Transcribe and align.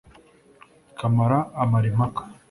kamara 0.97 1.37
amara 1.61 1.85
impaka 1.91 2.23